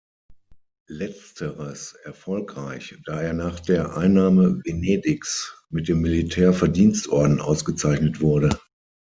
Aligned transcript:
Letzteres 0.89 1.93
erfolgreich, 2.05 2.97
da 3.05 3.21
er 3.21 3.33
nach 3.33 3.59
der 3.59 3.95
Einnahme 3.95 4.59
Venedigs 4.65 5.55
mit 5.69 5.87
dem 5.89 6.01
Militär-Verdienstorden 6.01 7.39
ausgezeichnet 7.39 8.19
wurde. 8.19 8.49